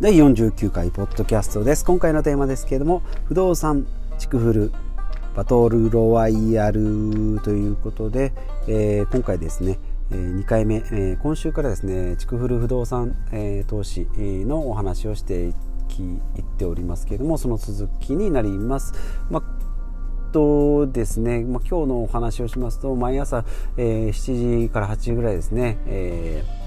[0.00, 1.84] 第49回ポッドキャストです。
[1.84, 3.84] 今回のテーマですけれども不動産
[4.16, 4.72] 地区フル
[5.34, 8.32] バトルロワイヤルということで、
[8.68, 9.80] えー、今回ですね
[10.10, 15.54] 2回目、え、今週からですね地区フル不動産、え、投資のお話をしていっ
[16.56, 18.94] ておりますけれどもその続きになります、
[19.30, 19.68] まあ
[20.32, 23.44] とですね、まあ、今日のお話をしますと毎朝、
[23.76, 26.57] えー、7時から8時ぐらいですね、えー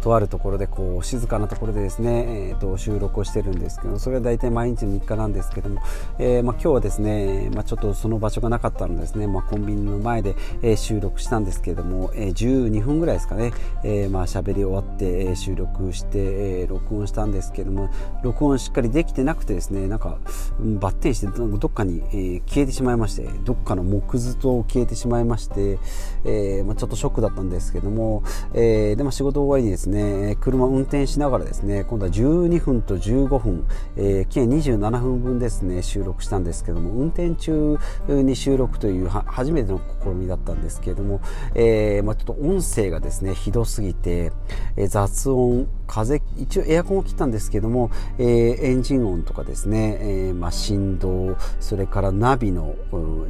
[0.00, 5.82] とあるところでこう静かなところでですね、えー、と収録をしてるんですけどそれは大体毎日の日課なんですけども、
[6.18, 13.52] えー、まあ、今日はですね、まあ、ちょっとその場所がなかったのでですね、まあ、コンビニの前で、えー、収録したんですけれども、えー、12分ぐらいですかね、
[13.84, 17.90] えー、まあ喋り終わって、えー、収録して、えー、録音したんですけども
[18.22, 20.18] 録音しっかりできてなくてですねなんか
[20.60, 25.78] バッテンしてどっかに、えー、消えてしまいましてどっかの木図と消えてしまいまして、
[26.24, 28.22] えーまあ、ちょっとショックだったんですけども、
[28.54, 30.36] えー、でも仕事終わりにですねね。
[30.40, 41.20] 車運転しながらですね今度は12分と15分、えー、計27分分ですね収録したんですけども運転中に収録という初めての試みだったんですけれども、
[41.54, 44.32] えー、まあ、ちょっと音声がですねひどすぎて、
[44.76, 52.76] えー、雑音風一応エアコンを切ったんですけども、え、エンジン音とかですね、え、まあ、振動それからナビの、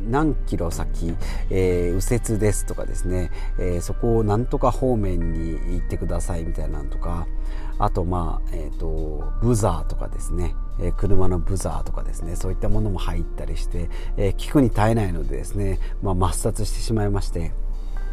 [0.08, 1.14] 何キロ先、
[1.50, 7.26] えー、右折ですとかですね、えそこをなんとか方面に行ってくださいみたいなのとか
[7.78, 17.52] あとまあ、えーと、ブザーとかですね、えー、車のブザーとかですねそういったものも入ったりして、え、聞くに耐えないのでですね、まあ、抹殺してしまいまして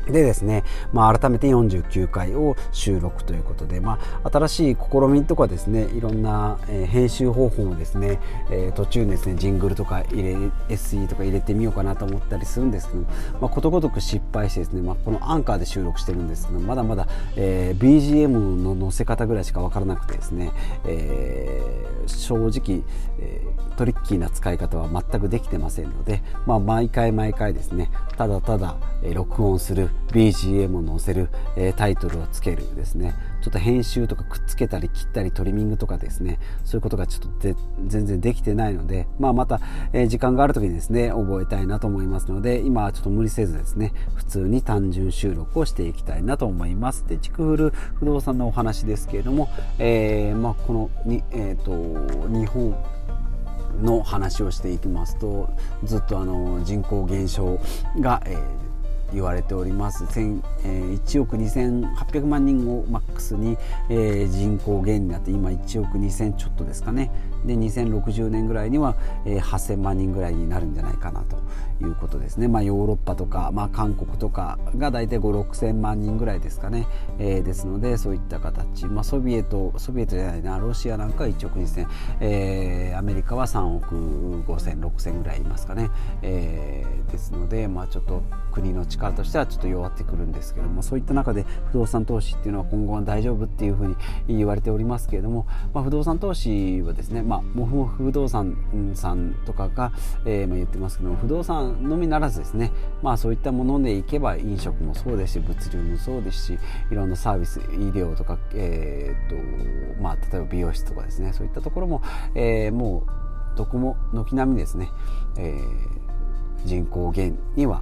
[0.06, 8.20] でですね、まあ、改めて49回を収録ということで、まあ、新しい試みとかですねいろんな、えー、編集方法もですね、
[8.52, 10.36] えー、途中ですねジングルとか入れ
[10.70, 13.02] SE とか入れてみようかなと思ったりするんですけど、
[13.42, 20.52] まあ、ことごとく失敗してですね、まあ、このアンカーで収録してるんですけどまだまだ、えー、BGM の載せ方ぐらいしか分からなくてですね、
[20.86, 22.84] えー、正直、
[23.20, 33.16] えー、トリッキーな使い方は全くできてませんので、まあ、毎回毎回ですねただただ、えー、録音する BGM を載せる、え、タイトルをつけるですね。
[33.42, 36.40] ちょっと編集とかくっつけたり切ったりトリミングとかですね。
[36.64, 39.60] そういうことがちょっと全然できてないので、まあ、また、
[39.94, 47.06] え、時間がある時にですね覚えたいなと思いますので今はちょっと無理せずですね普通に単純収録をしていきたいなと思います。
[47.08, 51.76] で築フル不動産のお話ですけれども、えーまあ、このに、えーと
[52.30, 52.76] 日本
[53.82, 55.50] の話をしていきますと
[55.84, 57.60] ずっとあの人口減少
[58.00, 58.75] が、えー
[59.14, 60.04] 言われております。
[60.06, 63.58] 1億2800万人をマックスに
[63.90, 67.12] 人口減になって今1億2000ちょっとですかね。
[67.46, 68.96] で2060年ぐらいには
[69.26, 71.38] 8000万人ぐらいになるんじゃないかなと
[71.84, 76.88] いうことですね、まあ、ヨーロッパとか、まあ、韓国とかが大体5 6 0万人ぐらいですかね、
[77.20, 81.88] えー、ですのでそういった形、まあ、ソビエトソビエトじゃないなロシアなんかは1億2000、
[82.22, 83.96] えー、アメリカは3億
[84.46, 85.90] 5000、6000ぐらいいますかね、
[86.22, 93.96] えー、ですので、まあ、ちょっと国の力としてはちょっと弱ってくるんですけどもそういった中で不動産投資っていうのは今後は大丈夫っていうふうに
[94.28, 98.56] 言われておりますけれども、まあ、不動産投資はですね、まあ、もふもふ不動産
[98.94, 99.92] さんとかが、
[100.26, 106.60] えー、まあ言ってますけども不動産のみならずですね、まあ、そういったものでいけば飲食もそうですし物流もそうですし
[106.92, 112.02] いろんなサービス医療とか、えーとまあ、例えば美容室とかですねそういったところも、
[112.36, 113.04] えー、も
[113.54, 114.90] うどこも軒並みですね、
[115.38, 117.82] えー、人口減には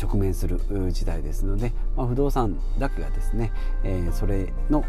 [0.00, 0.60] 直面する
[0.92, 3.52] 時代ですので、まあ、不動産だけがですね、
[3.82, 4.84] えそれの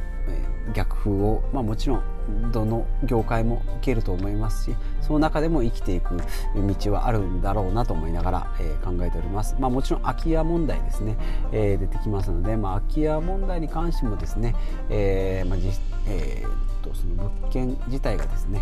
[0.74, 2.04] 逆風を、まあ、もちろん
[2.52, 6.16] どの業界も受けると思いますしその中でも生きていく
[6.56, 11.18] 道はあるんだろうなと思いながら、え考えております、まあ、もちろん空き家問題ですね、
[11.52, 14.56] え出てきますので、まあ、空き家問題に関してもですね、
[14.90, 15.60] えーまあ
[16.08, 18.62] えー、とその物件自体がですね、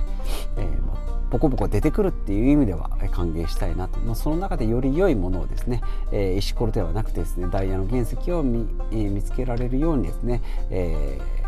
[0.57, 5.81] えーまあポコポコ出てくるっていう意味では歓迎したいなと、まあ、その中でより良いものをですね、
[6.11, 11.42] えー、石ころではなくてですねダイヤの原石を見,、えー、見つけられるようにですね、えー、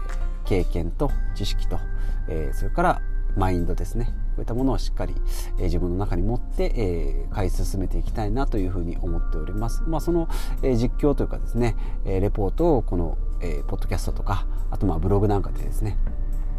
[0.45, 1.79] 経験と知識と、
[2.27, 3.01] えー、それから
[3.35, 5.13] マインドですねこういったものをしっかり、
[5.57, 9.83] えー、自分の中に持って、えー、買い進めていきたいなというふうに思っております。
[9.87, 10.29] まあ、その、
[10.61, 11.75] えー、実況というかですね、
[12.05, 15.97] えー、レポートをこの、えー、ポッドキャストとかあとまあブログなんかでですね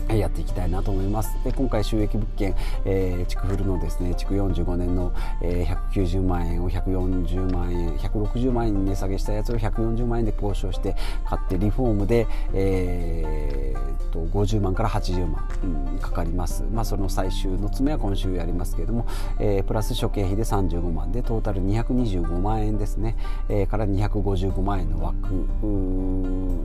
[0.09, 1.37] やっていきたいなと思います。
[1.45, 2.55] で今回収益物件、
[2.85, 5.13] えー、築フルのですね築45年の、
[5.43, 16.65] えー、190万円を140万円160万円値下げしたやつを140万円で交渉して買ってリフォームで、えー、と50万から80万、うん、かかります。
[16.73, 19.07] まあその最終の詰めは今週やりますけれども、
[19.39, 23.17] えー、プラス諸経費で35万でトータル225万円ですね、
[23.49, 25.29] えー、から255万円の枠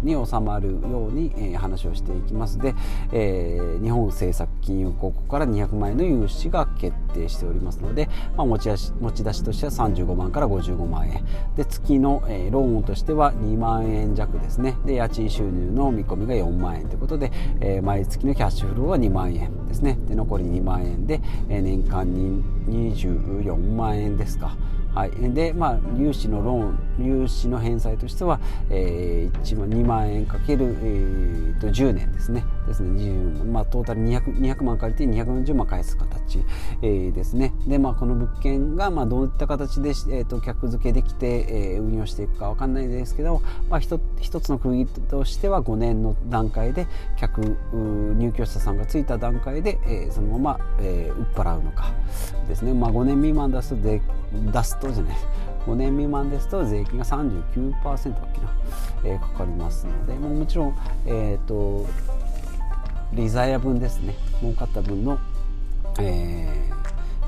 [0.04, 2.58] に収まるように、えー、話をしていきます。
[2.58, 2.74] で、
[3.12, 11.26] えー、日本政策金融公庫から200万円の融資が決定しておりますので、まあ、持ち出し持ち出しとしては35万から55万円。
[11.56, 14.78] で月の、えー、ローンとしては2万円弱ですね。
[14.86, 19.98] で家賃収入の見込みが4万円ということで、えー、毎月のキャッシュフローは2万円ですね。
[20.08, 24.56] で残り2万円で、えー、年間に24万円ですか。
[24.94, 28.40] はい、で、まあ、融資のローン融資の返済としては、
[28.70, 32.44] えー、1万2万円かける、えー、と10年ですね。
[32.72, 36.44] ですね20まあ、トータル 200, 200万借りて240万返す形、
[36.82, 37.54] えー、ですね。
[37.68, 46.88] で、まあ、この物件が、まあ、どういった形で、えー、と客付けできて、えー、運用していくか分かんないですけど、まあ、一一つの区切りとしては5年の段階で
[47.18, 47.42] 客
[47.74, 51.92] 入居者さんがついた段階で、えー、そのまま、えー、売っ払うのか
[52.48, 55.18] ですね、まあ、5年未満出すと出すとじゃない。
[55.66, 58.04] 5年未満ですと税金が39%だっ
[58.34, 58.54] けな、
[59.06, 61.86] えー、かかりますのでももちろん、えーと、
[63.14, 64.16] リザヤ分ですね。
[64.42, 65.20] 儲かった分の、
[66.00, 66.72] え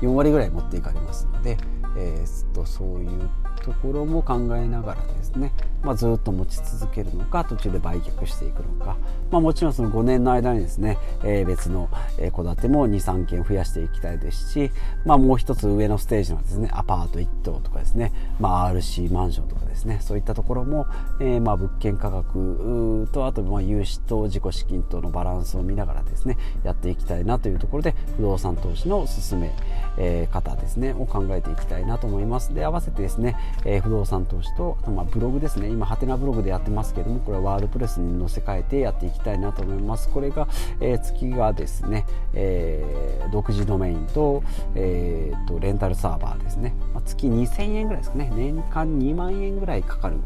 [0.00, 1.56] 4割ぐらい持っていかれますので、
[1.96, 3.28] えーとそういう
[3.64, 5.52] ところも考えながらですね、
[5.82, 8.96] まあ、ずっと持ち続けるのか途中で売却していくのか、
[9.30, 14.70] まあ、もちろんその5年の間にですね、えー、別の戸建ても23軒増やしていきたいですし、
[15.04, 19.98] まあ、もう一つ上のステージのですねアパート1棟とかですね、まあ、RC マンションとかですね。
[20.00, 20.86] そういったところも、
[21.20, 29.52] えー、まあ物件価格とあとまあ融資と自己資金とのバランスを見ながらですねやっていきたいなというところで不動産投資の進め、
[29.98, 32.54] え方ですねを考えていきたいなと思います。
[32.54, 35.68] で合わせてですね、えー、不動産投資とあとまあブログですね。
[35.68, 40.08] 今ハテナブログでやってますけどもこれはワードプレスに載せ替えてやっていきたいなと思います。
[40.08, 40.48] これが、
[40.80, 44.42] えー、月がですね、えー、独自ドメインと,、
[44.74, 48.32] えーと、レンタルサーバーですね、まあ、月2000円ぐらいですかね。
[48.34, 50.16] 年間2万円ぐらいぐらいかかる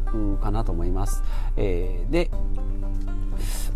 [0.41, 1.23] かなと思います、
[1.55, 2.29] えー、で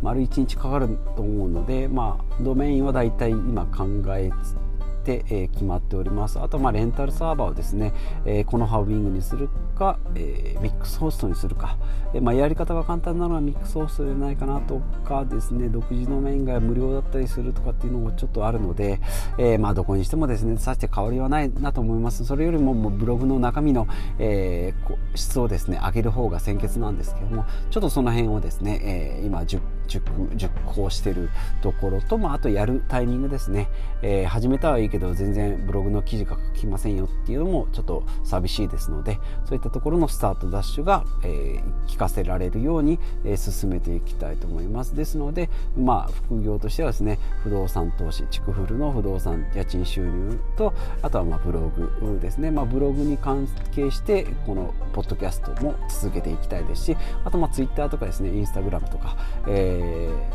[0.01, 4.55] 丸1日かかると思うので、まあ、ドメインはだいたい今考えつ
[5.03, 6.39] て、え、決まっております。
[6.39, 7.93] あとまあレンタルサーバーをですね、
[8.25, 11.77] えー、このハウビングにするか、え、ミックスホストにするか、
[12.13, 18.99] えまあ、やり方が簡単なのはミックスホストじゃないかなとかですね独自の面が無料だったりするとかっていうのもちょっとあるので、
[19.37, 22.25] えまあどこにしてもですねさして変わりはないなと思います。
[22.25, 23.87] それよりももうブログの中身の、
[24.19, 24.73] え
[25.15, 30.03] 質をですね上げる方が先決なんですけどもちょっとその辺をですね、え今熟熟
[30.35, 31.29] 熟考してる
[31.61, 33.69] ところと、まあ、あとやるタイミングですね、
[34.01, 44.95] え始めたはいいけど全然ブログの記事が書きませんよっていうのもちょっと寂しいですのでそういったところのスタートダッシュが、えー、聞かせられるように、えー、進めていきたいと思います。
[44.95, 59.72] ですのでまあ副業としてはですね不動産投資地区フルの不動産家賃収入とあとはまあブログですね、まあ、ブログに関係してこのポッドキャストも続けていきたいですしあとまあツイッターとかですねインスタグラムとか、えー、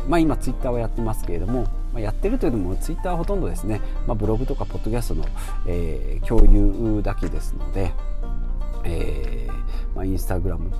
[0.07, 5.25] まあ今ツイッターはやってますけれどもまあ、やってるというのもツイッターはほとんどですね、まあ、ブログとかポッドキャストの、
[5.67, 7.91] えー、共有だけですので、
[8.83, 10.71] えーまあ、インスタグラム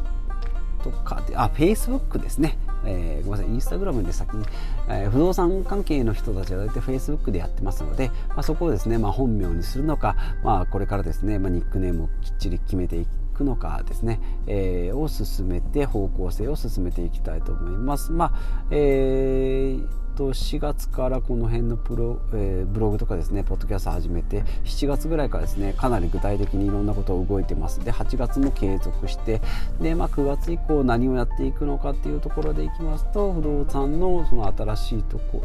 [0.84, 2.58] とかで、あ、フェイスブックですね。
[2.86, 4.46] えー、ごめんなさい、インスタグラムで先に、
[4.88, 13.06] えー、不動産関係の人たちは大体フェイスブックでやってますので、まあ、そこをですね、まあ、本名にするのか、まあ、これからですね、まあ、ニックネームをきっちり決めてい
[13.40, 18.12] くのかですね、えー、を進めて方向性を進めていきたいと思います。
[18.12, 18.34] まあ
[18.72, 27.80] えーと4月からこの辺のプロ、えー、ブログとかですねポッドキャスト始めて7月ぐらいからですねかなり具体的にいろんなことを動いてます。
[27.86, 29.40] で8月も継続して
[29.80, 35.42] で、まあ、9月以降何をやっていくのかっていうところでいきますと不動産のその新しいとこ、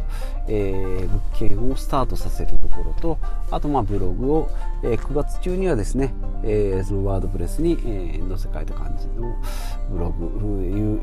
[0.49, 3.19] えー、物件をスタートさせるところと
[3.53, 4.51] あとまあブログを、
[4.83, 6.13] えー、9月中にはですね、
[6.43, 9.37] えー、その WordPress に、えー、載せ替えた感じの
[9.93, 10.45] ブログ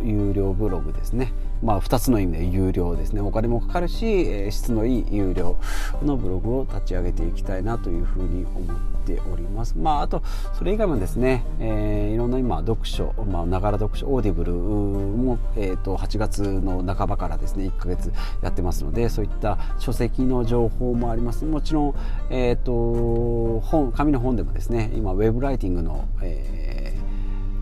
[0.03, 1.31] 有料ブログですね。
[1.63, 3.21] まあ2つの意味で有料ですね。
[3.21, 5.57] お金もかかるし質のいい有料
[6.03, 9.77] のブログを立ち上げていきたいなというふうに思っております。
[9.77, 10.21] まあ、あと
[10.53, 21.95] それ以外もですね、えー、いろんな今読書まあながら読書 Audible も、えーと、8月の半ばからですね1ヶ月やってますのでそういった書籍の情報もありますもちろん、
[22.29, 26.97] えーと、本紙の本でもですね今ウェブライティングの、え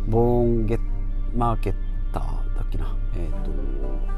[0.07, 0.79] ー、ボーンゲッ
[1.35, 1.73] マーケッ
[2.13, 2.23] ター
[2.55, 3.49] だっけな、えーと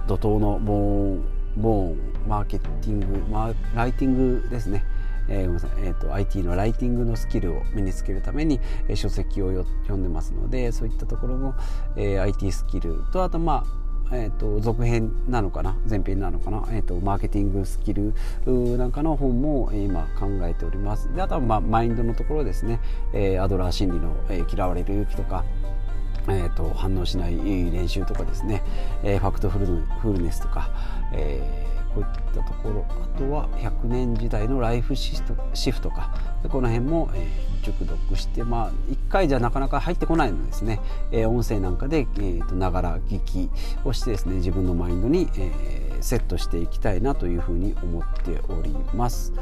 [0.08, 4.86] 怒涛のボーンボーンマーケティングマライティングですね。
[5.28, 11.56] えー、ごめんなさい、えーと、IT のライティングのスキルを身につけるために、えー、書籍を読んでますのでそういったところの、
[11.96, 13.82] えー、IT スキルとあとまあ
[14.14, 15.78] えーと、続編なのかな？
[15.90, 18.14] 前編なのかな、えーと、マーケティングスキル
[18.78, 21.14] なんかの本も今考えております。
[21.14, 22.82] であとは、まあ、マインドのところですね、
[23.14, 25.46] えー、アドラー心理の、えー、嫌われる勇気とか
[26.28, 28.64] えーと、反応しない練習とかですね、
[29.04, 30.70] えー、ファクトフルフルネスとか、
[31.14, 35.16] えー、こういったところあとは100年時代のライフシ
[35.72, 36.14] フトか
[36.50, 40.80] この辺も、えー、熟読してまあ1回じゃなかなか入ってこないのですね、
[41.12, 42.08] えー、音声なんかで
[42.54, 43.50] ながら聞き
[43.84, 49.34] をしてですね自分のマインドに、えー、セットしていきたいなというふうに思っております。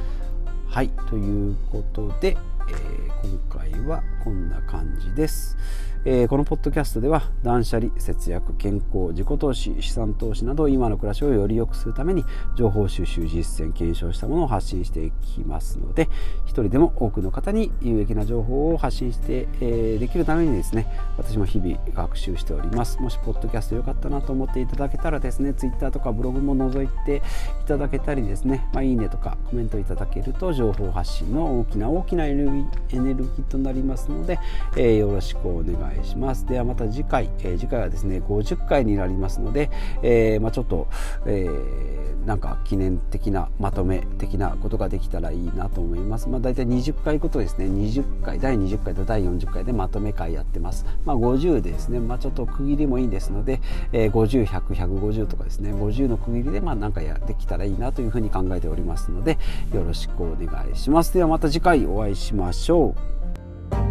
[0.68, 2.38] はいということで、
[2.70, 5.58] えー、今回はこんな感じです。
[6.06, 12.24] えー、このポッドキャストでは断捨離節約健康自己投資資産投資など今の暮らしをより良くするために
[12.58, 16.08] 情報収集実践検証したものを発信していきますので
[16.46, 20.88] 一人でも多くの方に有益な情報を発信して、えー、できるためにですね
[21.18, 23.00] 私も日々学習しております。
[23.00, 27.22] もしポッドキャスト良かったなと思っていただけたらですね Twitter とかブログも覗いてい
[27.68, 34.40] ただけたりですね、まあ、いいねとかコメントいただけると情報発信の大きな大きなエネルギーとなりますので、
[34.78, 35.89] えー、よろしくお願いします。
[35.90, 36.46] 願いします。
[36.46, 39.70] ではまた次回、えー、次回はですね50回になりますので、
[40.02, 40.88] えー、まあ、ちょっと、
[41.26, 59.38] えー、なんか記念的なまとめ的なことができたらいいなと思います、まあ、大体20回ごとですね20回第20回と第40回でまとめ会やってます、まあ、50ですね、まあ、ちょっと区切りもいいですので、えー、50100150とかですね50の区切りでまあなんかやできたらいいなというふうに考えておりますので
[59.74, 61.14] よろしくお願いします。
[61.14, 62.96] ではまた次回お会いしましょ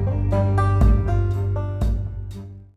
[0.04, 0.07] う。